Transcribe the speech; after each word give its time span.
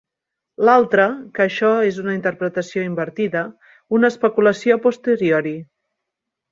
L'altre, 0.69 1.03
que 1.35 1.43
això 1.45 1.69
és 1.91 2.01
una 2.05 2.17
interpretació 2.17 2.87
invertida, 2.89 3.47
una 3.99 4.13
especulació 4.15 4.79
a 4.81 4.85
posteriori. 4.89 5.59